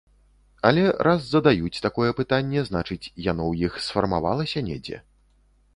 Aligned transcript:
Але 0.69 0.85
раз 1.07 1.27
задаюць 1.33 1.83
такое 1.87 2.09
пытанне, 2.21 2.65
значыць, 2.71 3.01
яно 3.31 3.43
ў 3.47 3.53
іх 3.69 3.73
сфармавалася 3.91 4.67
недзе. 4.73 4.97